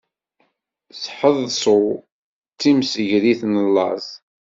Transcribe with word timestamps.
Sḥeḍṣu, 1.01 1.79
d 2.53 2.57
timsegrit 2.59 3.41
n 3.45 3.53
laẓ. 3.75 4.05